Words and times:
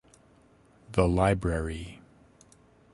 The 0.93 1.07
Library. 1.07 2.01